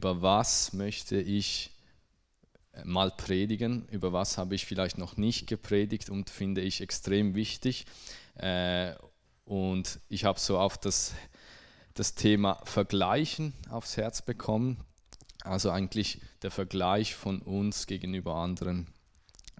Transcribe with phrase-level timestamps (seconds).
[0.00, 1.72] über was möchte ich
[2.72, 7.34] äh, mal predigen, über was habe ich vielleicht noch nicht gepredigt und finde ich extrem
[7.34, 7.84] wichtig.
[8.36, 8.94] Äh,
[9.44, 11.12] und ich habe so auf das,
[11.92, 14.78] das Thema Vergleichen aufs Herz bekommen,
[15.42, 18.86] also eigentlich der Vergleich von uns gegenüber anderen.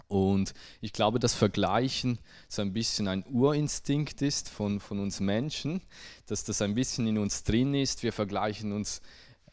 [0.09, 2.19] Und ich glaube, dass Vergleichen
[2.49, 5.83] so ein bisschen ein Urinstinkt ist von, von uns Menschen,
[6.25, 8.03] dass das ein bisschen in uns drin ist.
[8.03, 9.03] Wir vergleichen uns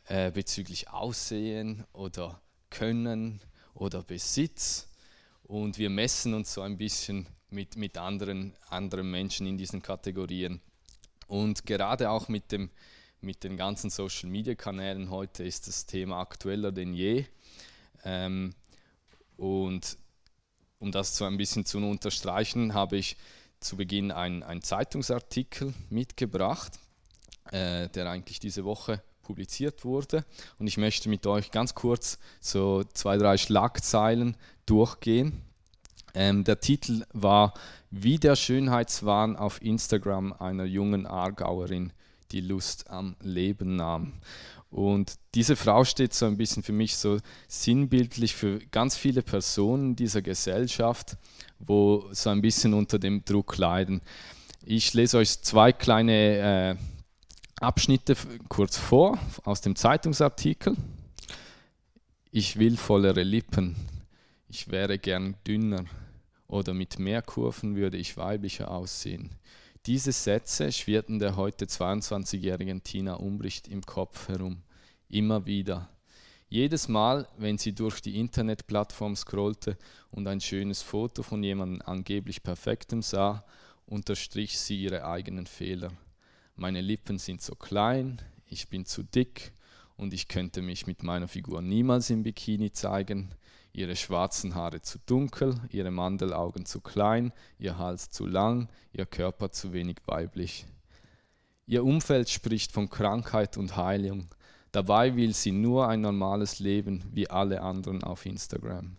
[0.07, 3.41] äh, bezüglich Aussehen oder Können
[3.73, 4.87] oder Besitz
[5.43, 10.61] und wir messen uns so ein bisschen mit, mit anderen, anderen Menschen in diesen Kategorien.
[11.27, 12.69] Und gerade auch mit, dem,
[13.21, 17.25] mit den ganzen Social-Media-Kanälen heute ist das Thema aktueller denn je.
[18.03, 18.53] Ähm,
[19.37, 19.97] und
[20.79, 23.17] um das so ein bisschen zu unterstreichen, habe ich
[23.59, 26.79] zu Beginn einen Zeitungsartikel mitgebracht,
[27.51, 30.23] äh, der eigentlich diese Woche publiziert wurde.
[30.57, 35.41] Und ich möchte mit euch ganz kurz so zwei, drei Schlagzeilen durchgehen.
[36.13, 37.53] Ähm, der Titel war
[37.91, 41.91] Wie der Schönheitswahn auf Instagram einer jungen Aargauerin
[42.31, 44.13] die Lust am Leben nahm.
[44.69, 49.95] Und diese Frau steht so ein bisschen für mich so sinnbildlich für ganz viele Personen
[49.95, 51.17] dieser Gesellschaft,
[51.59, 54.01] wo so ein bisschen unter dem Druck leiden.
[54.65, 56.96] Ich lese euch zwei kleine äh,
[57.59, 58.15] Abschnitte
[58.49, 60.77] kurz vor aus dem Zeitungsartikel.
[62.29, 63.75] Ich will vollere Lippen,
[64.47, 65.85] ich wäre gern dünner
[66.47, 69.31] oder mit mehr Kurven würde ich weiblicher aussehen.
[69.87, 74.61] Diese Sätze schwirrten der heute 22-jährigen Tina Umbricht im Kopf herum,
[75.09, 75.89] immer wieder.
[76.49, 79.79] Jedes Mal, wenn sie durch die Internetplattform scrollte
[80.11, 83.43] und ein schönes Foto von jemandem angeblich Perfektem sah,
[83.87, 85.91] unterstrich sie ihre eigenen Fehler
[86.57, 89.53] meine Lippen sind so klein, ich bin zu dick
[89.95, 93.29] und ich könnte mich mit meiner Figur niemals im Bikini zeigen,
[93.73, 99.51] ihre schwarzen Haare zu dunkel, ihre Mandelaugen zu klein, ihr Hals zu lang, ihr Körper
[99.51, 100.65] zu wenig weiblich.
[101.67, 104.27] Ihr Umfeld spricht von Krankheit und Heilung,
[104.71, 108.97] dabei will sie nur ein normales Leben wie alle anderen auf Instagram.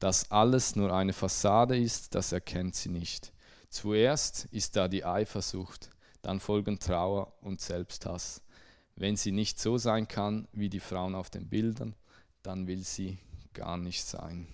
[0.00, 3.32] Dass alles nur eine Fassade ist, das erkennt sie nicht.
[3.68, 5.90] Zuerst ist da die Eifersucht,
[6.26, 8.42] dann folgen Trauer und Selbsthass.
[8.96, 11.94] Wenn sie nicht so sein kann wie die Frauen auf den Bildern,
[12.42, 13.18] dann will sie
[13.52, 14.48] gar nicht sein.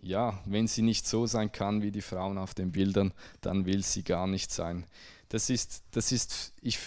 [0.00, 3.12] Ja, wenn sie nicht so sein kann wie die Frauen auf den Bildern,
[3.42, 4.86] dann will sie gar nicht sein.
[5.28, 6.78] Das ist, das ist ich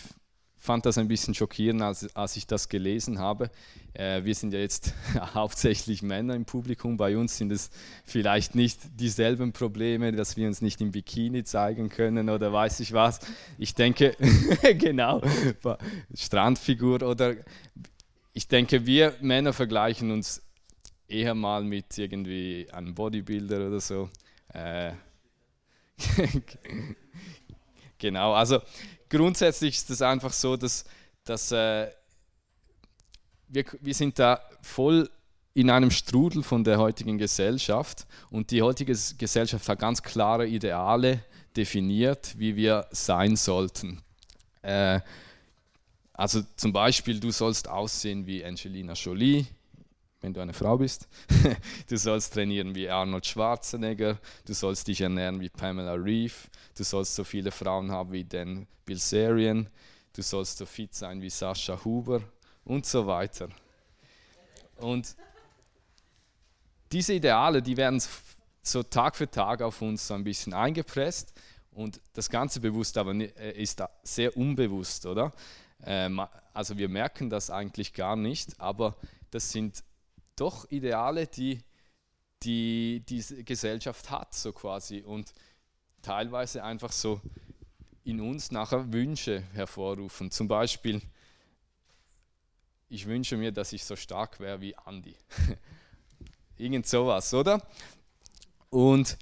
[0.59, 3.49] fand das ein bisschen schockierend, als, als ich das gelesen habe.
[3.93, 4.93] Äh, wir sind ja jetzt
[5.33, 6.97] hauptsächlich Männer im Publikum.
[6.97, 7.71] Bei uns sind es
[8.05, 12.91] vielleicht nicht dieselben Probleme, dass wir uns nicht im Bikini zeigen können oder weiß ich
[12.91, 13.21] was.
[13.57, 14.15] Ich denke,
[14.77, 15.21] genau,
[16.13, 17.35] Strandfigur oder
[18.33, 20.43] ich denke, wir Männer vergleichen uns
[21.07, 24.09] eher mal mit irgendwie einem Bodybuilder oder so.
[24.53, 24.91] Äh,
[27.99, 28.59] genau, also
[29.09, 30.85] grundsätzlich ist es einfach so, dass,
[31.23, 31.89] dass äh,
[33.47, 35.09] wir, wir sind da voll
[35.53, 41.23] in einem Strudel von der heutigen Gesellschaft und die heutige Gesellschaft hat ganz klare Ideale
[41.55, 44.01] definiert, wie wir sein sollten.
[44.61, 45.01] Äh,
[46.13, 49.47] also zum Beispiel, du sollst aussehen wie Angelina Jolie,
[50.21, 51.07] wenn du eine Frau bist.
[51.87, 56.33] du sollst trainieren wie Arnold Schwarzenegger, du sollst dich ernähren wie Pamela Reeve,
[56.75, 59.69] du sollst so viele Frauen haben wie Dan Bilzerian,
[60.13, 62.21] du sollst so fit sein wie Sascha Huber
[62.65, 63.49] und so weiter.
[64.77, 65.15] Und
[66.91, 68.01] diese Ideale, die werden
[68.61, 71.33] so Tag für Tag auf uns so ein bisschen eingepresst
[71.71, 75.31] und das Ganze bewusst aber äh, ist sehr unbewusst, oder?
[75.83, 76.21] Ähm,
[76.53, 78.95] also wir merken das eigentlich gar nicht, aber
[79.31, 79.83] das sind
[80.39, 81.61] doch Ideale, die,
[82.43, 85.01] die diese Gesellschaft hat, so quasi.
[85.01, 85.33] Und
[86.01, 87.21] teilweise einfach so
[88.03, 90.31] in uns nachher Wünsche hervorrufen.
[90.31, 91.01] Zum Beispiel,
[92.87, 95.15] ich wünsche mir, dass ich so stark wäre wie Andy.
[96.57, 97.61] Irgend sowas, oder?
[98.69, 99.17] Und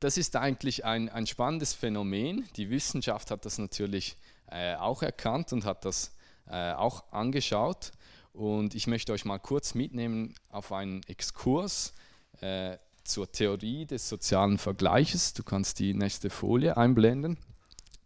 [0.00, 2.48] das ist eigentlich ein, ein spannendes Phänomen.
[2.56, 4.16] Die Wissenschaft hat das natürlich
[4.46, 6.14] äh, auch erkannt und hat das
[6.48, 7.92] äh, auch angeschaut.
[8.36, 11.94] Und ich möchte euch mal kurz mitnehmen auf einen Exkurs
[12.42, 15.32] äh, zur Theorie des sozialen Vergleiches.
[15.32, 17.38] Du kannst die nächste Folie einblenden.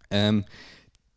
[0.08, 0.44] Ähm,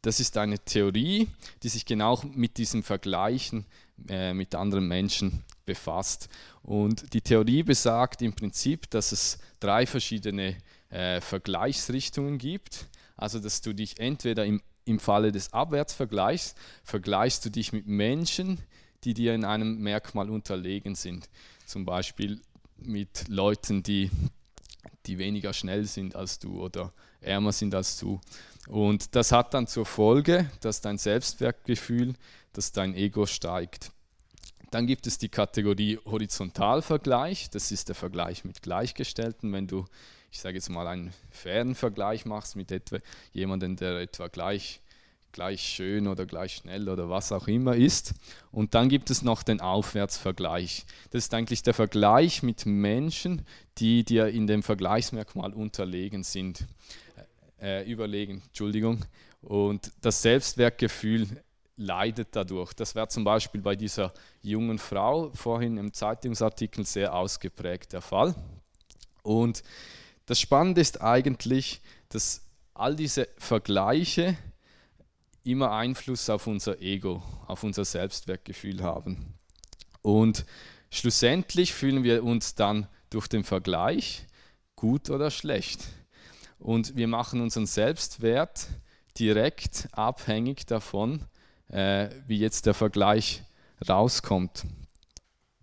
[0.02, 1.30] das ist eine Theorie,
[1.62, 3.68] die sich genau mit diesem Vergleichen
[4.10, 6.28] äh, mit anderen Menschen befasst.
[6.64, 10.58] Und die Theorie besagt im Prinzip, dass es drei verschiedene
[10.90, 12.88] äh, Vergleichsrichtungen gibt.
[13.16, 18.60] Also dass du dich entweder im im Falle des Abwärtsvergleichs vergleichst du dich mit Menschen,
[19.04, 21.30] die dir in einem Merkmal unterlegen sind.
[21.66, 22.42] Zum Beispiel
[22.78, 24.10] mit Leuten, die,
[25.06, 28.20] die weniger schnell sind als du oder ärmer sind als du.
[28.68, 32.14] Und das hat dann zur Folge, dass dein Selbstwertgefühl,
[32.54, 33.92] dass dein Ego steigt.
[34.72, 37.50] Dann gibt es die Kategorie Horizontalvergleich.
[37.52, 39.54] Das ist der Vergleich mit Gleichgestellten.
[39.54, 39.86] Wenn du,
[40.32, 42.98] ich sage jetzt mal, einen fairen Vergleich machst mit etwa
[43.34, 44.82] jemandem, der etwa gleich,
[45.34, 48.14] gleich schön oder gleich schnell oder was auch immer ist.
[48.52, 50.86] Und dann gibt es noch den Aufwärtsvergleich.
[51.12, 53.46] Das ist eigentlich der Vergleich mit Menschen,
[53.78, 56.66] die dir in dem Vergleichsmerkmal unterlegen sind.
[57.60, 59.06] Äh, überlegen, Entschuldigung.
[59.42, 61.28] Und das Selbstwertgefühl
[61.76, 62.74] leidet dadurch.
[62.74, 68.36] Das wäre zum Beispiel bei dieser jungen Frau vorhin im Zeitungsartikel sehr ausgeprägt der Fall.
[69.24, 69.64] Und
[70.26, 72.42] das Spannende ist eigentlich, dass
[72.74, 74.38] all diese Vergleiche
[75.44, 79.34] immer Einfluss auf unser Ego, auf unser Selbstwertgefühl haben.
[80.02, 80.46] Und
[80.90, 84.26] schlussendlich fühlen wir uns dann durch den Vergleich
[84.76, 85.88] gut oder schlecht.
[86.60, 88.68] Und wir machen unseren Selbstwert
[89.18, 91.26] direkt abhängig davon,
[91.68, 93.44] äh, wie jetzt der Vergleich
[93.88, 94.66] rauskommt.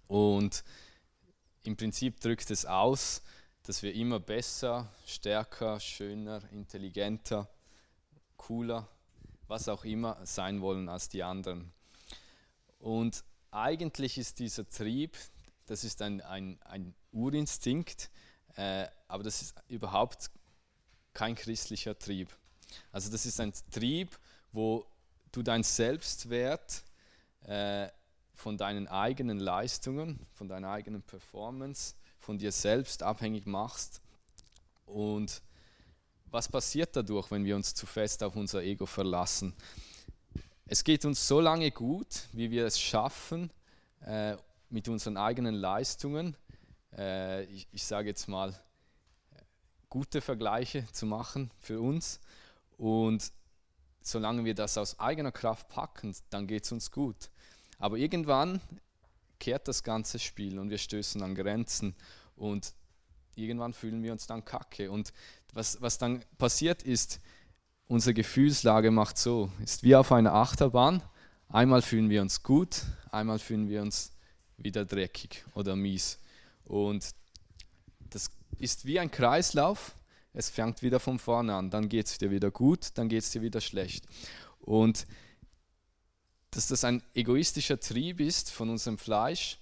[0.06, 0.64] Und
[1.62, 3.22] im Prinzip drückt es aus,
[3.62, 7.48] dass wir immer besser, stärker, schöner, intelligenter,
[8.36, 8.88] cooler,
[9.50, 11.72] was auch immer sein wollen als die anderen.
[12.78, 15.16] Und eigentlich ist dieser Trieb,
[15.66, 18.10] das ist ein, ein, ein Urinstinkt,
[18.54, 20.30] äh, aber das ist überhaupt
[21.14, 22.34] kein christlicher Trieb.
[22.92, 24.16] Also das ist ein Trieb,
[24.52, 24.86] wo
[25.32, 26.84] du deinen Selbstwert
[27.42, 27.88] äh,
[28.34, 34.00] von deinen eigenen Leistungen, von deiner eigenen Performance, von dir selbst abhängig machst.
[34.86, 35.42] Und
[36.30, 39.54] was passiert dadurch, wenn wir uns zu fest auf unser Ego verlassen?
[40.66, 43.50] Es geht uns so lange gut, wie wir es schaffen,
[44.02, 44.36] äh,
[44.68, 46.36] mit unseren eigenen Leistungen,
[46.96, 48.54] äh, ich, ich sage jetzt mal,
[49.88, 52.20] gute Vergleiche zu machen für uns.
[52.78, 53.32] Und
[54.00, 57.30] solange wir das aus eigener Kraft packen, dann geht es uns gut.
[57.78, 58.60] Aber irgendwann
[59.40, 61.96] kehrt das ganze Spiel und wir stößen an Grenzen
[62.36, 62.74] und
[63.40, 64.90] irgendwann fühlen wir uns dann kacke.
[64.90, 65.12] Und
[65.52, 67.20] was, was dann passiert ist,
[67.86, 71.02] unsere Gefühlslage macht so, ist wie auf einer Achterbahn.
[71.48, 74.12] Einmal fühlen wir uns gut, einmal fühlen wir uns
[74.56, 76.18] wieder dreckig oder mies.
[76.64, 77.10] Und
[78.10, 79.94] das ist wie ein Kreislauf
[80.32, 81.70] es fängt wieder von vorne an.
[81.70, 84.04] Dann geht es dir wieder gut, dann geht es dir wieder schlecht.
[84.60, 85.06] Und
[86.50, 89.58] dass das ein egoistischer Trieb ist von unserem Fleisch,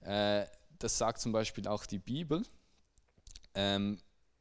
[0.00, 0.44] äh,
[0.78, 2.42] das sagt zum Beispiel auch die Bibel.
[3.54, 3.98] Ähm,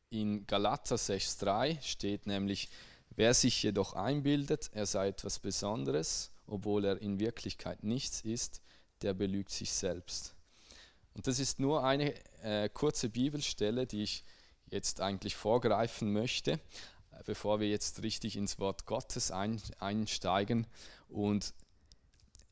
[0.10, 2.70] in Galater 6,3 steht nämlich,
[3.16, 8.62] wer sich jedoch einbildet, er sei etwas Besonderes, obwohl er in Wirklichkeit nichts ist,
[9.02, 10.36] der belügt sich selbst.
[11.14, 14.24] Und das ist nur eine äh, kurze Bibelstelle, die ich
[14.70, 16.60] jetzt eigentlich vorgreifen möchte,
[17.26, 20.68] bevor wir jetzt richtig ins Wort Gottes ein, einsteigen
[21.10, 21.54] und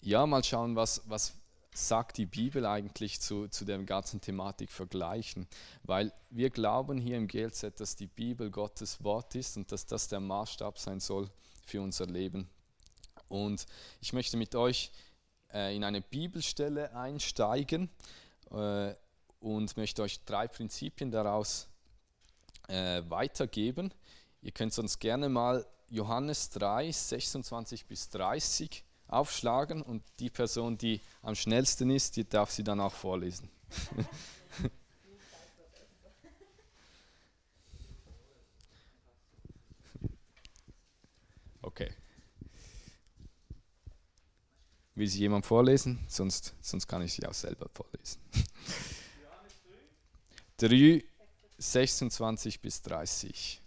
[0.01, 1.33] ja, mal schauen, was, was
[1.73, 5.47] sagt die Bibel eigentlich zu, zu der ganzen Thematik vergleichen.
[5.83, 10.07] Weil wir glauben hier im GLZ, dass die Bibel Gottes Wort ist und dass das
[10.07, 11.29] der Maßstab sein soll
[11.65, 12.49] für unser Leben.
[13.27, 13.65] Und
[14.01, 14.91] ich möchte mit euch
[15.53, 17.89] äh, in eine Bibelstelle einsteigen
[18.51, 18.93] äh,
[19.39, 21.67] und möchte euch drei Prinzipien daraus
[22.67, 23.93] äh, weitergeben.
[24.41, 31.01] Ihr könnt sonst gerne mal Johannes 3, 26 bis 30 aufschlagen und die Person, die
[31.21, 33.49] am schnellsten ist, die darf sie dann auch vorlesen.
[41.61, 41.91] okay.
[44.95, 45.99] Will sie jemand vorlesen?
[46.07, 48.21] Sonst, sonst kann ich sie auch selber vorlesen.
[50.57, 51.03] 3,
[51.57, 53.58] 26 bis 30.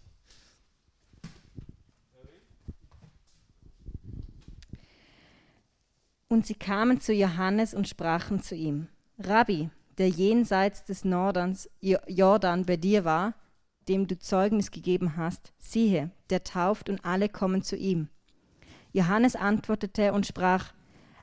[6.33, 12.65] Und sie kamen zu Johannes und sprachen zu ihm, Rabbi, der jenseits des Nordens Jordan
[12.65, 13.35] bei dir war,
[13.87, 18.09] dem du Zeugnis gegeben hast, siehe, der tauft und alle kommen zu ihm.
[18.95, 20.73] Johannes antwortete und sprach,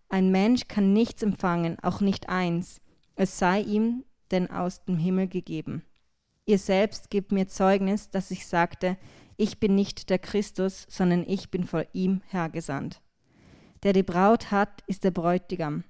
[0.09, 2.79] ein Mensch kann nichts empfangen, auch nicht eins,
[3.15, 5.81] es sei ihm denn aus dem Himmel gegeben.
[6.45, 8.95] Ihr selbst gebt mir Zeugnis, dass ich sagte,
[9.37, 13.01] ich bin nicht der Christus, sondern ich bin vor ihm hergesandt.
[13.83, 15.83] Der die Braut hat, ist der Bräutigam.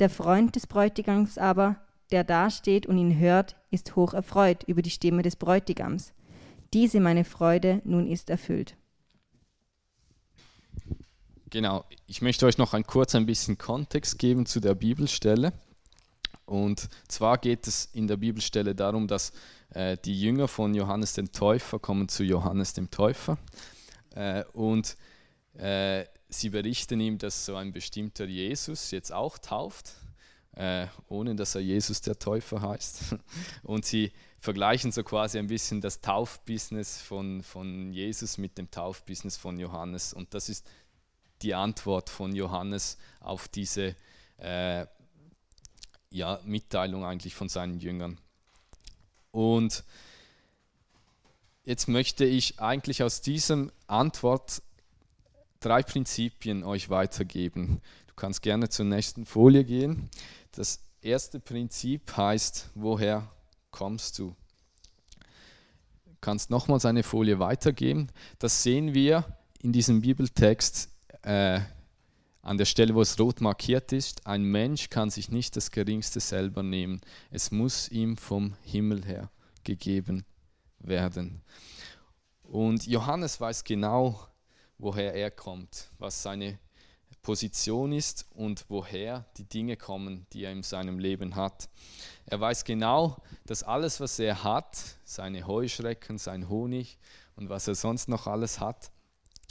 [0.00, 1.76] Der Freund des Bräutigams aber,
[2.10, 6.12] der dasteht und ihn hört, ist hoch erfreut über die Stimme des Bräutigams.
[6.72, 8.76] Diese meine Freude nun ist erfüllt.
[11.54, 15.52] genau, ich möchte euch noch ein kurz ein bisschen Kontext geben zu der Bibelstelle.
[16.46, 19.32] Und zwar geht es in der Bibelstelle darum, dass
[19.70, 23.38] äh, die Jünger von Johannes dem Täufer kommen zu Johannes dem Täufer
[24.16, 24.96] äh, und
[25.54, 29.94] äh, sie berichten ihm, dass so ein bestimmter Jesus jetzt auch tauft,
[30.56, 33.16] äh, ohne dass er Jesus der Täufer heißt.
[33.62, 39.36] Und sie vergleichen so quasi ein bisschen das Taufbusiness von, von Jesus mit dem Taufbusiness
[39.36, 40.12] von Johannes.
[40.12, 40.66] Und das ist
[41.42, 43.96] die Antwort von Johannes auf diese
[44.38, 44.86] äh,
[46.10, 48.18] ja, Mitteilung eigentlich von seinen Jüngern.
[49.30, 49.82] Und
[51.64, 54.62] jetzt möchte ich eigentlich aus diesem Antwort
[55.64, 57.80] drei Prinzipien euch weitergeben.
[58.06, 60.10] Du kannst gerne zur nächsten Folie gehen.
[60.52, 63.30] Das erste Prinzip heißt, woher
[63.70, 64.34] kommst du?
[66.04, 68.08] Du kannst nochmals eine Folie weitergeben.
[68.38, 69.24] Das sehen wir
[69.60, 70.90] in diesem Bibeltext
[71.22, 71.60] äh,
[72.42, 74.26] an der Stelle, wo es rot markiert ist.
[74.26, 77.00] Ein Mensch kann sich nicht das Geringste selber nehmen.
[77.30, 79.30] Es muss ihm vom Himmel her
[79.64, 80.24] gegeben
[80.78, 81.42] werden.
[82.42, 84.28] Und Johannes weiß genau,
[84.78, 86.58] woher er kommt, was seine
[87.22, 91.68] Position ist und woher die Dinge kommen, die er in seinem Leben hat.
[92.26, 93.16] Er weiß genau,
[93.46, 96.98] dass alles, was er hat, seine Heuschrecken, sein Honig
[97.36, 98.90] und was er sonst noch alles hat,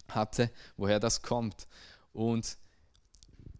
[0.08, 1.68] hatte, woher das kommt.
[2.14, 2.58] Und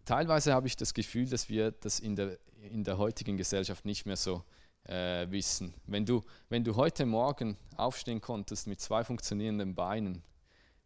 [0.04, 2.38] teilweise habe ich das Gefühl, dass wir das in der,
[2.70, 4.44] in der heutigen Gesellschaft nicht mehr so
[4.84, 5.74] äh, wissen.
[5.86, 10.22] Wenn du, wenn du heute Morgen aufstehen konntest mit zwei funktionierenden Beinen,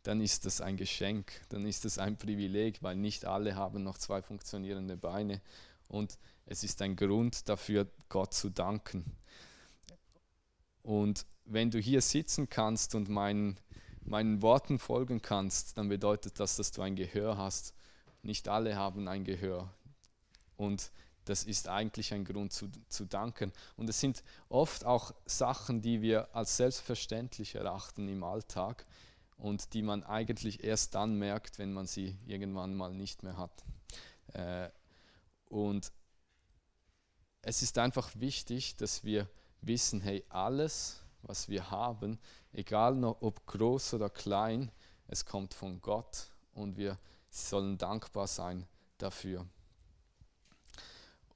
[0.03, 3.99] dann ist das ein Geschenk, dann ist das ein Privileg, weil nicht alle haben noch
[3.99, 5.41] zwei funktionierende Beine.
[5.89, 9.05] Und es ist ein Grund dafür, Gott zu danken.
[10.83, 13.59] Und wenn du hier sitzen kannst und meinen,
[14.03, 17.75] meinen Worten folgen kannst, dann bedeutet das, dass du ein Gehör hast.
[18.23, 19.73] Nicht alle haben ein Gehör.
[20.57, 20.91] Und
[21.25, 23.53] das ist eigentlich ein Grund zu, zu danken.
[23.77, 28.87] Und es sind oft auch Sachen, die wir als selbstverständlich erachten im Alltag
[29.39, 33.65] und die man eigentlich erst dann merkt, wenn man sie irgendwann mal nicht mehr hat.
[34.35, 34.69] Äh,
[35.47, 35.93] und
[37.43, 39.29] es ist einfach wichtig, dass wir
[39.61, 42.19] wissen, hey, alles, was wir haben,
[42.53, 44.71] egal noch ob groß oder klein,
[45.07, 46.99] es kommt von Gott und wir
[47.31, 48.67] sollen dankbar sein
[48.99, 49.47] dafür.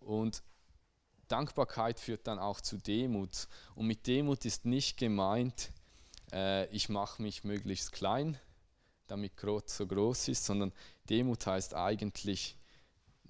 [0.01, 0.43] Und
[1.29, 3.49] Dankbarkeit führt dann auch zu Demut.
[3.75, 5.71] Und mit Demut ist nicht gemeint,
[6.33, 8.39] äh, ich mache mich möglichst klein,
[9.07, 10.73] damit Gott so groß ist, sondern
[11.09, 12.57] Demut heißt eigentlich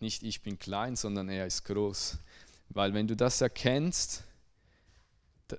[0.02, 2.18] nicht ich bin klein, sondern er ist groß.
[2.68, 4.24] Weil wenn du das erkennst,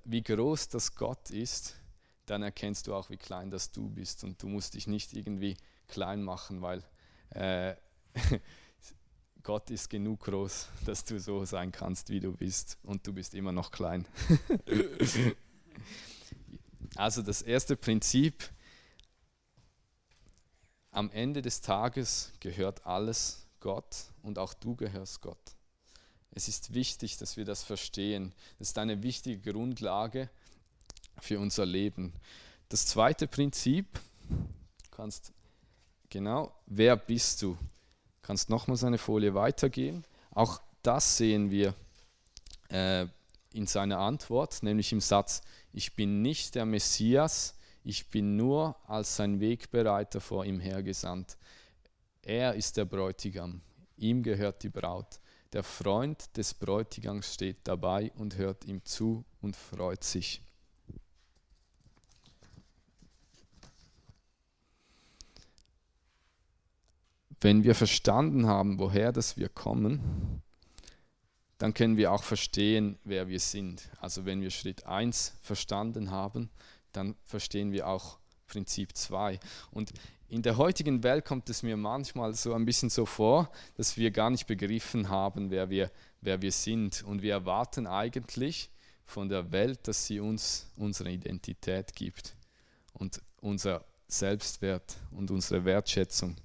[0.04, 1.76] wie groß das Gott ist,
[2.26, 4.24] dann erkennst du auch, wie klein das du bist.
[4.24, 5.58] Und du musst dich nicht irgendwie
[5.88, 6.84] klein machen, weil
[7.32, 7.76] äh,
[9.44, 12.78] Gott ist genug groß, dass du so sein kannst, wie du bist.
[12.84, 14.06] Und du bist immer noch klein.
[16.96, 18.50] Also das erste Prinzip,
[20.92, 25.56] am Ende des Tages gehört alles Gott und auch du gehörst Gott.
[26.32, 28.34] Es ist wichtig, dass wir das verstehen.
[28.60, 30.30] Das ist eine wichtige Grundlage
[31.20, 32.14] für unser Leben.
[32.70, 33.88] Das zweite Prinzip,
[34.92, 35.32] kannst
[36.10, 37.58] genau, wer bist du?
[38.22, 40.06] Kannst nochmals eine Folie weitergehen.
[40.32, 41.76] Auch das sehen wir
[42.70, 43.08] äh,
[43.54, 45.42] in seiner Antwort, nämlich im Satz,
[45.72, 51.38] ich bin nicht der Messias, ich bin nur als sein Wegbereiter vor ihm hergesandt.
[52.22, 53.62] Er ist der Bräutigam,
[53.98, 55.20] ihm gehört die Braut.
[55.52, 60.42] Der Freund des Bräutigams steht dabei und hört ihm zu und freut sich.
[67.40, 70.42] Wenn wir verstanden haben, woher das wir kommen,
[71.64, 73.90] dann können wir auch verstehen, wer wir sind.
[74.02, 76.50] Also wenn wir Schritt 1 verstanden haben,
[76.92, 78.18] dann verstehen wir auch
[78.48, 79.40] Prinzip 2.
[79.72, 79.94] Und
[80.28, 84.12] in der heutigen Welt kommt es mir manchmal so ein bisschen so vor, dass wir
[84.12, 85.90] gar nicht begriffen haben, wer wir,
[86.20, 87.02] wer wir sind.
[87.04, 88.70] Und wir erwarten eigentlich
[89.06, 92.36] von der Welt, dass sie uns unsere Identität gibt
[92.92, 96.36] und unser Selbstwert und unsere Wertschätzung.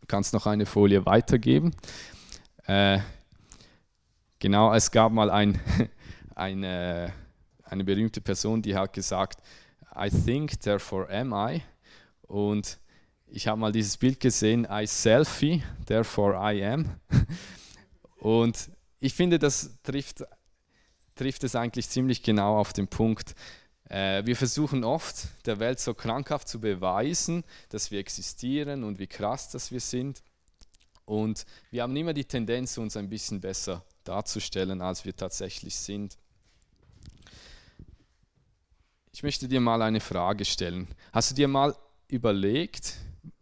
[0.00, 1.76] Du kannst noch eine Folie weitergeben.
[2.64, 3.00] Äh,
[4.42, 5.60] Genau, es gab mal ein,
[6.34, 7.12] eine,
[7.62, 9.42] eine berühmte Person, die hat gesagt,
[9.94, 11.62] I think, therefore am I.
[12.22, 12.78] Und
[13.26, 16.86] ich habe mal dieses Bild gesehen, I selfie, therefore I am.
[18.16, 20.24] Und ich finde, das trifft,
[21.16, 23.34] trifft es eigentlich ziemlich genau auf den Punkt.
[23.90, 29.06] Äh, wir versuchen oft, der Welt so krankhaft zu beweisen, dass wir existieren und wie
[29.06, 30.22] krass das wir sind.
[31.04, 36.18] Und wir haben immer die Tendenz, uns ein bisschen besser darzustellen, als wir tatsächlich sind.
[39.12, 40.88] Ich möchte dir mal eine Frage stellen.
[41.12, 41.76] Hast du dir mal
[42.08, 42.96] überlegt,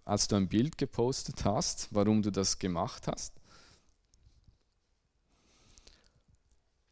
[0.04, 3.32] als du ein Bild gepostet hast, warum du das gemacht hast?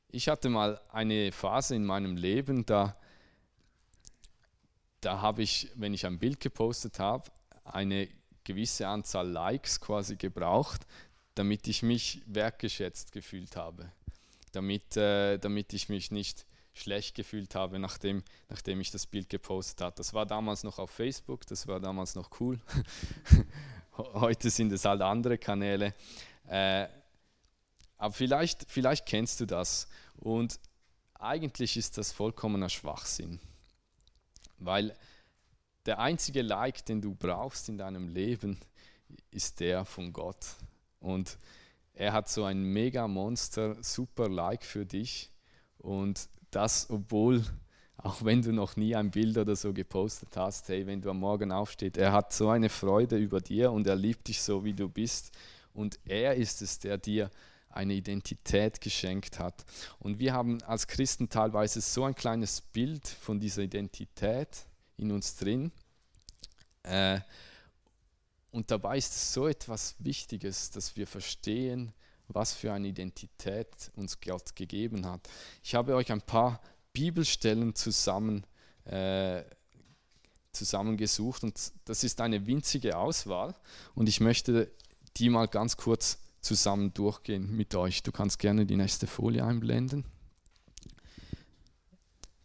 [0.08, 2.96] Ich hatte mal eine Phase in meinem Leben, da,
[5.02, 7.30] da habe ich, wenn ich ein Bild gepostet habe,
[7.64, 8.08] eine
[8.44, 10.86] gewisse Anzahl Likes quasi gebraucht,
[11.36, 13.92] damit ich mich wertgeschätzt gefühlt habe,
[14.52, 19.80] damit, äh, damit ich mich nicht schlecht gefühlt habe, nachdem, nachdem ich das Bild gepostet
[19.80, 19.96] habe.
[19.96, 22.58] Das war damals noch auf Facebook, das war damals noch cool.
[23.96, 25.94] Heute sind es halt andere Kanäle.
[26.48, 26.88] Äh,
[27.96, 29.88] aber vielleicht, vielleicht kennst du das.
[30.16, 30.58] Und
[31.14, 33.40] eigentlich ist das vollkommener Schwachsinn.
[34.58, 34.96] Weil
[35.86, 38.58] der einzige Like, den du brauchst in deinem Leben,
[39.30, 40.56] ist der von Gott.
[41.00, 41.38] Und
[41.94, 45.30] er hat so ein mega Monster, super Like für dich.
[45.78, 47.42] Und das, obwohl,
[47.96, 51.20] auch wenn du noch nie ein Bild oder so gepostet hast, hey, wenn du am
[51.20, 54.74] Morgen aufstehst, er hat so eine Freude über dir und er liebt dich so, wie
[54.74, 55.32] du bist.
[55.72, 57.30] Und er ist es, der dir
[57.70, 59.64] eine Identität geschenkt hat.
[59.98, 65.36] Und wir haben als Christen teilweise so ein kleines Bild von dieser Identität in uns
[65.36, 65.70] drin.
[66.82, 67.20] Äh,
[68.56, 71.92] und dabei ist es so etwas Wichtiges, dass wir verstehen,
[72.26, 75.28] was für eine Identität uns Gott gegeben hat.
[75.62, 76.62] Ich habe euch ein paar
[76.94, 78.46] Bibelstellen zusammen,
[78.86, 79.42] äh,
[80.52, 83.54] zusammengesucht und das ist eine winzige Auswahl
[83.94, 84.72] und ich möchte
[85.18, 88.02] die mal ganz kurz zusammen durchgehen mit euch.
[88.04, 90.06] Du kannst gerne die nächste Folie einblenden.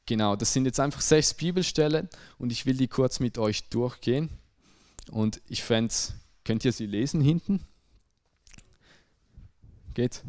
[0.06, 4.40] Genau, das sind jetzt einfach sechs Bibelstellen und ich will die kurz mit euch durchgehen.
[5.10, 5.93] Und ich fände
[6.43, 7.65] könnt ihr sie lesen hinten?
[9.93, 10.24] Geht?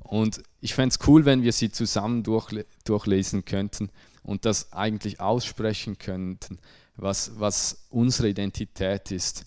[0.00, 3.90] Und ich fände es cool, wenn wir sie zusammen durchle durchlesen könnten
[4.22, 6.58] und das eigentlich aussprechen könnten,
[6.96, 9.44] was, was unsere Identität ist.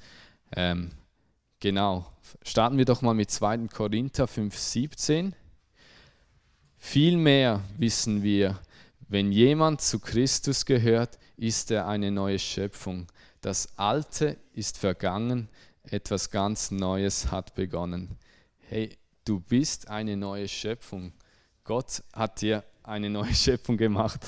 [0.56, 0.92] Ähm,
[1.60, 2.12] genau.
[2.44, 3.68] Starten wir doch mal mit 2.
[3.68, 5.34] Korinther 5,17.
[6.78, 8.60] Vielmehr wissen wir,
[9.08, 13.08] wenn jemand zu Christus gehört, ist er eine neue Schöpfung.
[13.48, 15.48] Das Alte ist vergangen,
[15.84, 18.18] etwas ganz Neues hat begonnen.
[18.60, 18.90] Hey,
[19.24, 21.14] du bist eine neue Schöpfung.
[21.64, 24.20] Gott hat dir eine neue Schöpfung gemacht.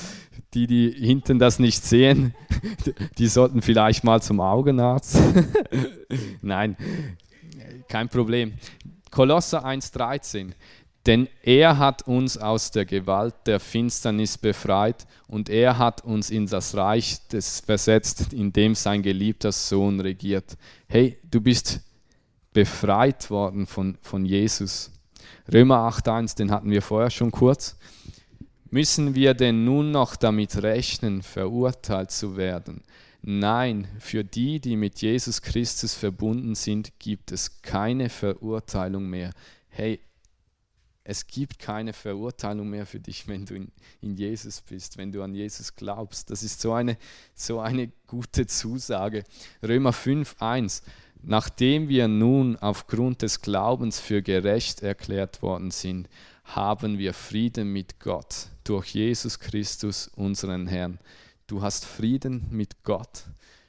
[0.53, 2.33] Die, die hinten das nicht sehen,
[3.17, 5.17] die sollten vielleicht mal zum Augenarzt.
[6.41, 6.77] Nein,
[7.89, 8.53] kein Problem.
[9.11, 10.53] Kolosser 1,13.
[11.05, 16.45] Denn er hat uns aus der Gewalt der Finsternis befreit und er hat uns in
[16.45, 20.57] das Reich des versetzt, in dem sein geliebter Sohn regiert.
[20.87, 21.81] Hey, du bist
[22.51, 24.91] befreit worden von, von Jesus.
[25.51, 27.77] Römer 8.1, den hatten wir vorher schon kurz.
[28.69, 32.83] Müssen wir denn nun noch damit rechnen, verurteilt zu werden?
[33.21, 39.31] Nein, für die, die mit Jesus Christus verbunden sind, gibt es keine Verurteilung mehr.
[39.69, 39.99] Hey,
[41.09, 45.23] es gibt keine Verurteilung mehr für dich, wenn du in, in, Jesus bist, wenn du
[45.23, 46.29] an Jesus glaubst.
[46.29, 46.97] Das ist so eine,
[47.33, 49.23] so eine gute Zusage.
[49.63, 50.83] Römer 5, 1.
[51.23, 56.07] Nachdem wir nun aufgrund des Glaubens für gerecht erklärt worden sind,
[56.43, 60.99] haben wir Frieden mit Gott durch Jesus Christus, unseren Herrn.
[61.47, 63.23] Du hast Frieden mit Gott.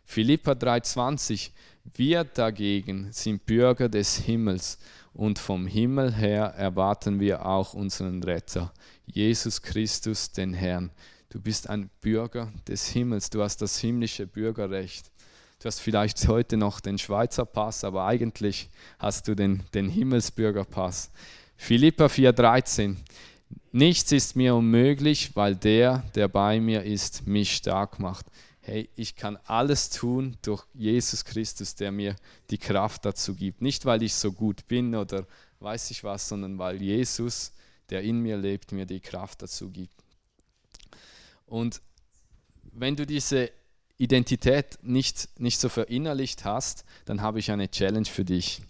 [0.05, 1.53] Philippa 3,20
[1.94, 4.79] Wir dagegen sind Bürger des Himmels
[5.12, 8.73] und vom Himmel her erwarten wir auch unseren Retter,
[9.07, 10.90] Jesus Christus, den Herrn.
[11.31, 15.11] Du bist ein Bürger des Himmels, du hast das himmlische Bürgerrecht.
[15.61, 21.11] Du hast vielleicht heute noch den Schweizer Pass, aber eigentlich hast du den, den Himmelsbürgerpass.
[21.57, 22.96] Philippa 4,13
[23.73, 28.27] Nichts ist mir unmöglich, weil der, der bei mir ist, mich stark macht
[28.61, 32.16] hey, ich kann alles tun durch Jesus Christus, der mir
[32.51, 33.62] die Kraft dazu gibt.
[33.62, 35.27] Nicht, weil ich so gut bin oder
[35.61, 37.53] weiß ich was, sondern weil Jesus,
[37.88, 39.94] der in mir lebt, mir die Kraft dazu gibt.
[41.46, 41.81] Und
[42.73, 43.51] wenn du diese
[43.96, 48.62] Identität nicht, nicht so verinnerlicht hast, dann habe ich eine Challenge für dich.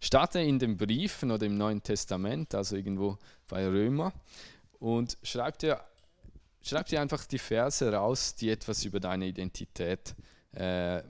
[0.00, 4.12] Starte in den Briefen oder im Neuen Testament, also irgendwo bei Römer,
[4.78, 5.80] und schreib dir
[6.68, 10.14] Schreib dir einfach die Verse raus, die etwas über deine Identität
[10.52, 11.02] äh,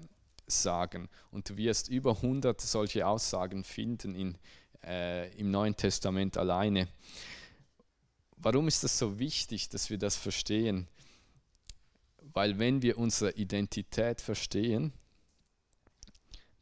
[0.46, 1.08] sagen.
[1.32, 4.38] Und du wirst über 100 solche Aussagen finden in,
[4.84, 6.86] äh, im Neuen Testament alleine.
[8.36, 10.86] Warum ist das so wichtig, dass wir das verstehen?
[12.22, 14.92] Weil wenn wir unsere Identität verstehen,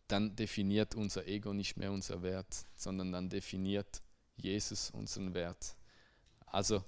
[0.09, 4.01] dann definiert unser Ego nicht mehr unser Wert, sondern dann definiert
[4.37, 5.77] Jesus unseren Wert.
[6.47, 6.83] Also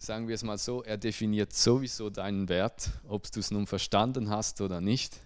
[0.00, 4.30] sagen wir es mal so, er definiert sowieso deinen Wert, ob du es nun verstanden
[4.30, 5.20] hast oder nicht.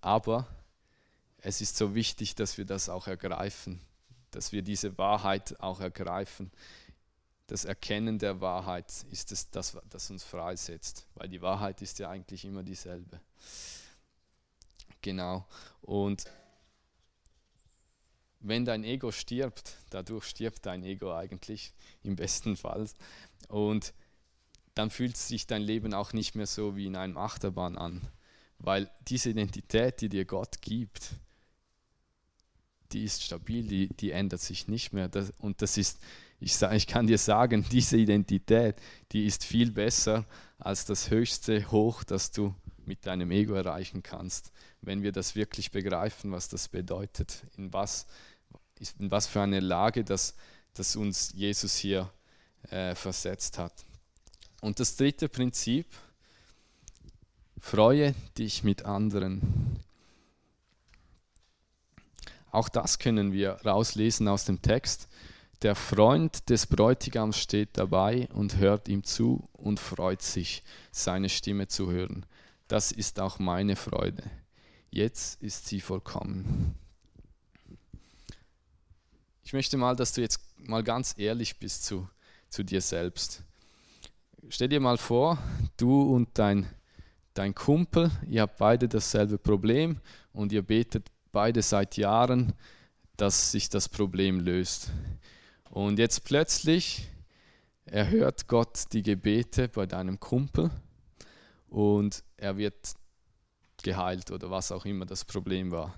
[0.00, 0.46] Aber
[1.38, 3.80] es ist so wichtig, dass wir das auch ergreifen,
[4.30, 6.52] dass wir diese Wahrheit auch ergreifen.
[7.48, 12.08] Das Erkennen der Wahrheit ist es, das, das uns freisetzt, weil die Wahrheit ist ja
[12.08, 13.20] eigentlich immer dieselbe.
[15.00, 15.44] Genau.
[15.80, 16.24] Und
[18.40, 21.72] wenn dein Ego stirbt, dadurch stirbt dein Ego eigentlich
[22.04, 22.88] im besten Fall.
[23.48, 23.92] Und
[24.74, 28.06] dann fühlt sich dein Leben auch nicht mehr so wie in einem Achterbahn an.
[28.58, 31.14] Weil diese Identität, die dir Gott gibt,
[32.92, 35.08] die ist stabil, die, die ändert sich nicht mehr.
[35.08, 35.98] Das, und das ist,
[36.40, 38.76] ich, sag, ich kann dir sagen, diese Identität,
[39.12, 40.24] die ist viel besser
[40.58, 45.70] als das höchste Hoch, das du mit deinem Ego erreichen kannst, wenn wir das wirklich
[45.70, 48.06] begreifen, was das bedeutet, in was,
[48.98, 50.34] in was für eine Lage das,
[50.72, 52.10] das uns Jesus hier
[52.70, 53.72] äh, versetzt hat.
[54.60, 55.86] Und das dritte Prinzip,
[57.60, 59.78] freue dich mit anderen.
[62.50, 65.08] Auch das können wir rauslesen aus dem Text.
[65.62, 71.66] Der Freund des Bräutigams steht dabei und hört ihm zu und freut sich, seine Stimme
[71.66, 72.24] zu hören.
[72.68, 74.22] Das ist auch meine Freude.
[74.90, 76.74] Jetzt ist sie vollkommen.
[79.42, 82.08] Ich möchte mal, dass du jetzt mal ganz ehrlich bist zu,
[82.48, 83.42] zu dir selbst.
[84.48, 85.38] Stell dir mal vor,
[85.76, 86.66] du und dein,
[87.34, 90.00] dein Kumpel, ihr habt beide dasselbe Problem
[90.32, 92.54] und ihr betet beide seit Jahren,
[93.16, 94.90] dass sich das Problem löst.
[95.70, 97.08] Und jetzt plötzlich
[97.84, 100.70] erhört Gott die Gebete bei deinem Kumpel
[101.68, 102.94] und er wird
[103.82, 105.94] geheilt oder was auch immer das Problem war.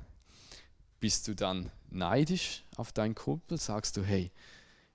[0.99, 3.59] Bist du dann neidisch auf deinen Kumpel?
[3.59, 4.31] Sagst du, hey,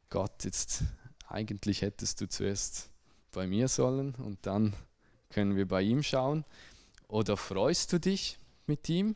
[0.10, 0.84] Gott, jetzt
[1.28, 2.90] eigentlich hättest du zuerst
[3.32, 4.74] bei mir sollen und dann
[5.30, 6.46] können wir bei ihm schauen?
[7.08, 9.16] Oder freust du dich mit ihm?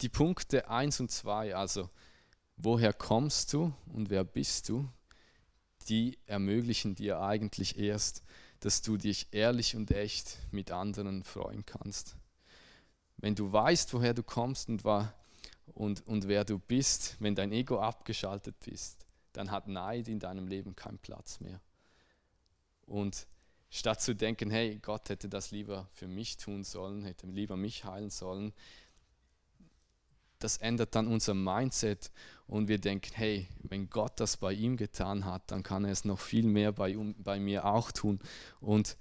[0.00, 1.90] Die Punkte 1 und 2, also
[2.56, 4.88] woher kommst du und wer bist du,
[5.88, 8.22] die ermöglichen dir eigentlich erst,
[8.60, 12.16] dass du dich ehrlich und echt mit anderen freuen kannst.
[13.16, 15.14] Wenn du weißt, woher du kommst und, war,
[15.74, 20.46] und, und wer du bist, wenn dein Ego abgeschaltet bist, dann hat Neid in deinem
[20.46, 21.60] Leben keinen Platz mehr.
[22.86, 23.26] Und
[23.70, 27.84] statt zu denken, hey, Gott hätte das lieber für mich tun sollen, hätte lieber mich
[27.84, 28.52] heilen sollen,
[30.40, 32.10] das ändert dann unser Mindset
[32.46, 36.04] und wir denken, hey, wenn Gott das bei ihm getan hat, dann kann er es
[36.04, 38.18] noch viel mehr bei, bei mir auch tun.
[38.58, 38.96] Und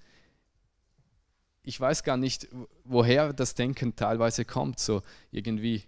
[1.64, 2.50] ich weiß gar nicht,
[2.84, 4.80] woher das Denken teilweise kommt.
[4.80, 5.02] So
[5.32, 5.84] irgendwie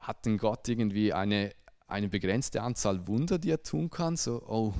[0.00, 1.54] hat denn Gott irgendwie eine,
[1.86, 4.16] eine begrenzte Anzahl Wunder, die er tun kann.
[4.16, 4.74] So, oh,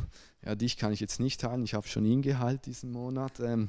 [0.45, 3.41] ja, dich kann ich jetzt nicht heilen, ich habe schon ihn geheilt diesen Monat.
[3.41, 3.69] Ähm,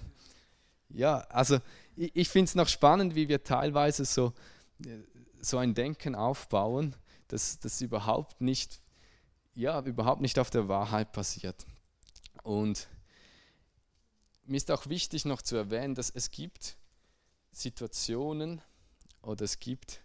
[0.90, 1.60] ja, also
[1.96, 4.34] ich, ich finde es noch spannend, wie wir teilweise so,
[5.40, 6.96] so ein Denken aufbauen
[7.30, 8.82] das, das überhaupt nicht,
[9.54, 11.66] ja, überhaupt nicht auf der Wahrheit passiert.
[12.44, 12.90] Und
[14.46, 16.78] mir ist auch wichtig noch zu erwähnen, dass es gibt
[17.52, 18.62] Situationen
[19.22, 20.02] oder es gibt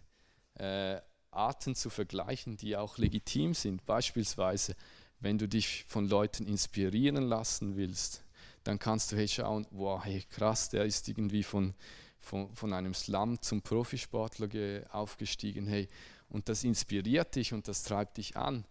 [0.55, 1.01] äh,
[1.35, 3.85] Arten zu vergleichen, die auch legitim sind.
[3.85, 4.75] Beispielsweise,
[5.19, 8.23] wenn du dich von Leuten inspirieren lassen willst,
[8.63, 11.75] dann kannst du hey schauen, wow, hey krass, der ist irgendwie von,
[12.19, 14.49] von, von einem Slum zum Profisportler
[14.91, 15.67] aufgestiegen.
[15.67, 15.87] Hey,
[16.29, 18.65] und das inspiriert dich und das treibt dich an.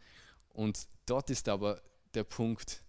[0.51, 1.81] Und dort ist aber
[2.15, 2.83] der Punkt,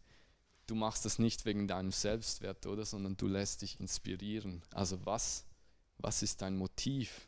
[0.67, 4.63] du machst das nicht wegen deinem Selbstwert, oder, sondern du lässt dich inspirieren.
[4.73, 5.45] Also was,
[5.97, 7.27] was ist dein Motiv?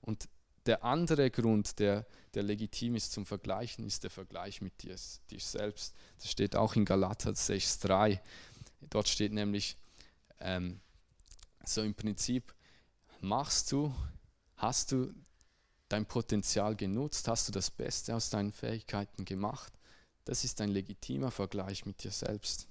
[0.00, 0.28] Und
[0.66, 4.96] der andere Grund, der, der legitim ist zum Vergleichen, ist der Vergleich mit dir,
[5.30, 5.94] dir selbst.
[6.18, 8.20] Das steht auch in Galater 6,3.
[8.90, 9.76] Dort steht nämlich
[10.40, 10.80] ähm,
[11.64, 12.54] so im Prinzip,
[13.20, 13.94] machst du,
[14.56, 15.12] hast du
[15.88, 17.28] dein Potenzial genutzt?
[17.28, 19.72] Hast du das Beste aus deinen Fähigkeiten gemacht?
[20.24, 22.68] Das ist ein legitimer Vergleich mit dir selbst.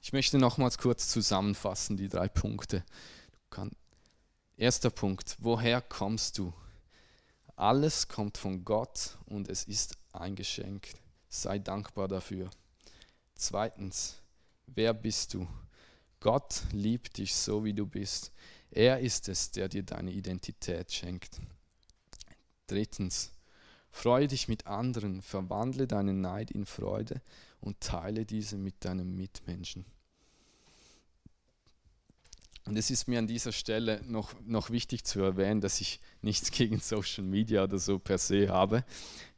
[0.00, 2.84] Ich möchte nochmals kurz zusammenfassen, die drei Punkte.
[3.50, 3.72] Kann,
[4.56, 6.52] erster Punkt, woher kommst du?
[7.56, 10.88] Alles kommt von Gott und es ist ein Geschenk.
[11.28, 12.50] Sei dankbar dafür.
[13.34, 14.16] Zweitens,
[14.66, 15.46] wer bist du?
[16.20, 18.32] Gott liebt dich so, wie du bist.
[18.70, 21.40] Er ist es, der dir deine Identität schenkt.
[22.66, 23.30] Drittens,
[23.90, 27.22] freue dich mit anderen, verwandle deinen Neid in Freude
[27.60, 29.86] und teile diese mit deinem Mitmenschen.
[32.66, 36.50] Und es ist mir an dieser Stelle noch, noch wichtig zu erwähnen, dass ich nichts
[36.52, 38.84] gegen Social Media oder so per se habe.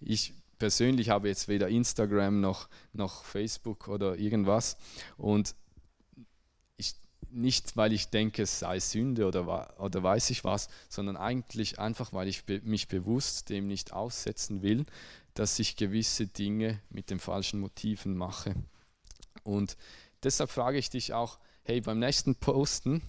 [0.01, 4.79] Ich persönlich habe jetzt weder Instagram noch, noch Facebook oder irgendwas.
[5.19, 5.55] Und
[6.79, 6.95] ich,
[7.31, 12.14] nicht, weil ich denke, es sei Sünde oder, oder weiß ich was, sondern eigentlich einfach,
[12.14, 14.87] weil ich mich bewusst dem nicht aussetzen will,
[15.35, 18.55] dass ich gewisse Dinge mit den falschen Motiven mache.
[19.45, 19.77] Und
[20.23, 23.03] deshalb frage ich dich auch, hey, beim nächsten Posten,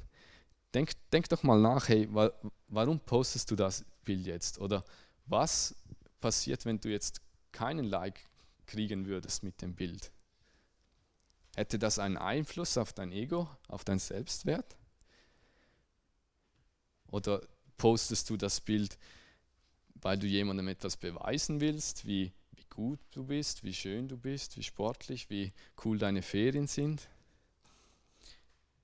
[0.74, 2.32] denk, denk doch mal nach, hey, wa
[2.68, 4.60] warum postest du das Bild jetzt?
[4.60, 4.84] Oder
[5.26, 5.76] was
[6.20, 8.20] passiert, wenn du jetzt keinen Like
[8.66, 10.12] kriegen würdest mit dem Bild?
[11.56, 14.78] Hätte das einen Einfluss auf dein Ego, auf dein Selbstwert?
[17.08, 17.42] Oder
[17.78, 18.98] postest du das Bild,
[19.96, 24.58] weil du jemandem etwas beweisen willst, wie, wie gut du bist, wie schön du bist,
[24.58, 25.52] wie sportlich, wie
[25.84, 27.10] cool deine Ferien sind?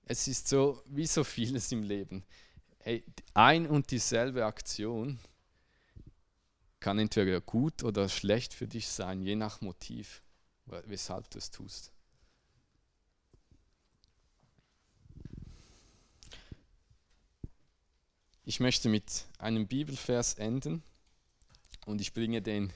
[0.07, 2.23] Es ist so wie so vieles im Leben.
[2.77, 5.19] Hey, ein und dieselbe Aktion
[6.79, 10.21] kann entweder gut oder schlecht für dich sein, je nach Motiv,
[10.67, 11.91] weshalb du es tust.
[18.43, 20.83] Ich möchte mit einem Bibelvers enden
[21.87, 22.71] und ich bringe den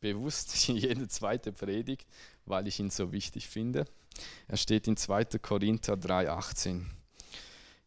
[0.00, 2.06] bewusst in jede zweite Predigt,
[2.44, 3.86] weil ich ihn so wichtig finde.
[4.48, 5.24] Er steht in 2.
[5.40, 6.84] Korinther 3,18.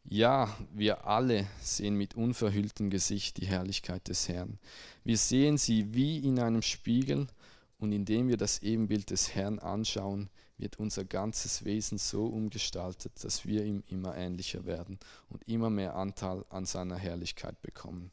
[0.05, 4.59] Ja, wir alle sehen mit unverhülltem Gesicht die Herrlichkeit des Herrn.
[5.03, 7.27] Wir sehen sie wie in einem Spiegel
[7.79, 13.45] und indem wir das Ebenbild des Herrn anschauen, wird unser ganzes Wesen so umgestaltet, dass
[13.45, 18.11] wir ihm immer ähnlicher werden und immer mehr Anteil an seiner Herrlichkeit bekommen.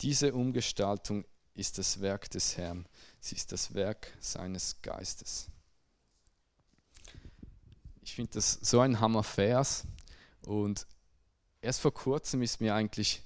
[0.00, 2.86] Diese Umgestaltung ist das Werk des Herrn,
[3.20, 5.50] sie ist das Werk seines Geistes.
[8.08, 9.86] Ich finde das so ein Hammervers
[10.40, 10.86] und
[11.60, 13.22] erst vor kurzem ist mir eigentlich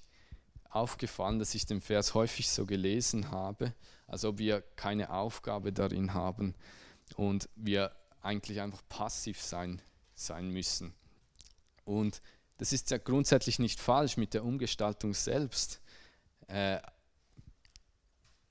[0.70, 3.74] aufgefallen, dass ich den Vers häufig so gelesen habe,
[4.08, 6.56] als ob wir keine Aufgabe darin haben
[7.14, 9.80] und wir eigentlich einfach passiv sein,
[10.16, 10.92] sein müssen.
[11.84, 12.20] Und
[12.56, 15.80] das ist ja grundsätzlich nicht falsch mit der Umgestaltung selbst.
[16.48, 16.80] Äh,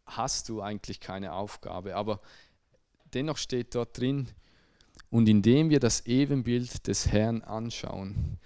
[0.05, 2.21] hast du eigentlich keine Aufgabe, aber
[3.13, 4.31] dennoch steht dort drin,
[5.11, 8.39] und indem wir das Ebenbild des Herrn anschauen,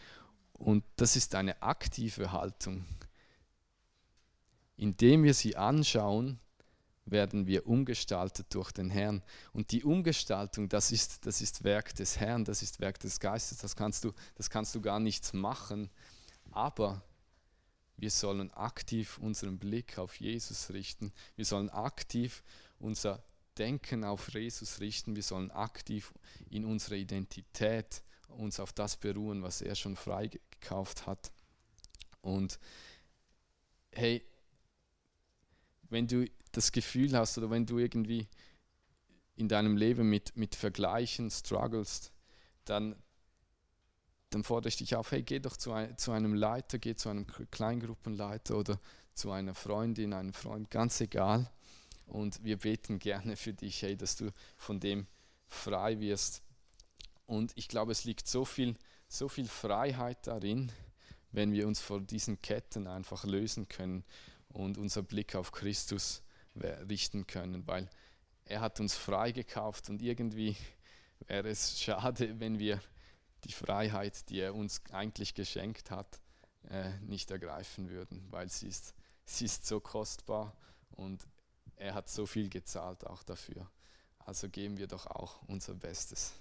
[0.54, 2.86] und das ist eine aktive Haltung,
[4.76, 6.40] indem wir sie anschauen,
[7.06, 9.22] werden wir umgestaltet durch den Herrn.
[9.54, 13.60] Und die Umgestaltung, das ist, das ist Werk des Herrn, das ist Werk des Geistes,
[13.60, 15.92] das kannst du, das kannst du gar nichts machen.
[16.52, 17.04] Aber
[17.96, 21.14] wir sollen aktiv unseren Blick auf Jesus richten.
[21.36, 22.44] Wir sollen aktiv
[22.80, 23.24] unser
[23.58, 25.16] Denken auf Jesus richten.
[25.16, 26.14] Wir sollen aktiv
[26.50, 31.32] in unserer Identität uns auf das beruhen, was er schon freigekauft hat.
[32.22, 32.60] Und
[33.94, 34.26] hey,
[35.90, 38.28] wenn du das Gefühl hast oder wenn du irgendwie
[39.36, 42.12] in deinem Leben mit, mit Vergleichen strugglest,
[42.64, 42.96] dann,
[44.30, 47.10] dann fordere ich dich auf, hey, geh doch zu, ein, zu einem Leiter, geh zu
[47.10, 48.80] einem Kleingruppenleiter oder
[49.14, 51.52] zu einer Freundin, einem Freund, ganz egal.
[52.06, 55.08] Und wir beten gerne für dich, hey, dass du von dem
[55.48, 56.44] frei wirst.
[57.26, 58.76] Und ich glaube, es liegt so viel,
[59.08, 60.72] so viel Freiheit darin,
[61.32, 64.04] wenn wir uns von diesen Ketten einfach lösen können
[64.50, 66.22] und unser Blick auf Christus
[66.56, 67.90] richten können, weil
[68.46, 70.56] er hat uns freigekauft und irgendwie
[71.28, 72.80] wäre es schade, wenn wir
[73.44, 76.20] die Freiheit, die er uns eigentlich geschenkt hat,
[76.70, 80.56] äh, nicht ergreifen würden, weil sie ist, sie ist so kostbar
[80.92, 81.28] und
[81.78, 83.70] er hat so viel gezahlt auch dafür.
[84.20, 86.34] Also geben wir doch auch unser Bestes.